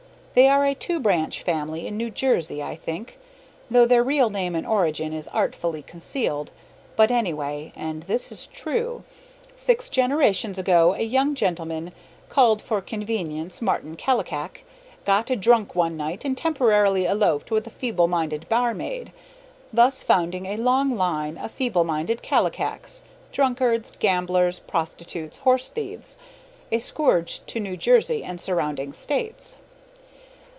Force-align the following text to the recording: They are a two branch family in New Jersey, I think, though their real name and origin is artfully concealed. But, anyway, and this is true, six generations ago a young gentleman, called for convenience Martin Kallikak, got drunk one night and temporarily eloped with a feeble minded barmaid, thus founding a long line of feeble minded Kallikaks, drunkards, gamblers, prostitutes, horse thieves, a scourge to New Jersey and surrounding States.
They 0.33 0.47
are 0.47 0.65
a 0.65 0.73
two 0.73 1.01
branch 1.01 1.43
family 1.43 1.85
in 1.87 1.97
New 1.97 2.09
Jersey, 2.09 2.63
I 2.63 2.75
think, 2.77 3.19
though 3.69 3.85
their 3.85 4.01
real 4.01 4.29
name 4.29 4.55
and 4.55 4.65
origin 4.65 5.11
is 5.11 5.27
artfully 5.27 5.81
concealed. 5.81 6.51
But, 6.95 7.11
anyway, 7.11 7.73
and 7.75 8.03
this 8.03 8.31
is 8.31 8.45
true, 8.45 9.03
six 9.57 9.89
generations 9.89 10.57
ago 10.57 10.93
a 10.93 11.01
young 11.01 11.35
gentleman, 11.35 11.91
called 12.29 12.61
for 12.61 12.79
convenience 12.79 13.61
Martin 13.61 13.97
Kallikak, 13.97 14.63
got 15.03 15.25
drunk 15.41 15.75
one 15.75 15.97
night 15.97 16.23
and 16.23 16.37
temporarily 16.37 17.05
eloped 17.05 17.51
with 17.51 17.67
a 17.67 17.69
feeble 17.69 18.07
minded 18.07 18.47
barmaid, 18.47 19.11
thus 19.73 20.01
founding 20.01 20.45
a 20.45 20.55
long 20.55 20.95
line 20.95 21.37
of 21.37 21.51
feeble 21.51 21.83
minded 21.83 22.21
Kallikaks, 22.23 23.01
drunkards, 23.33 23.91
gamblers, 23.99 24.59
prostitutes, 24.61 25.39
horse 25.39 25.67
thieves, 25.67 26.15
a 26.71 26.79
scourge 26.79 27.45
to 27.47 27.59
New 27.59 27.75
Jersey 27.75 28.23
and 28.23 28.39
surrounding 28.39 28.93
States. 28.93 29.57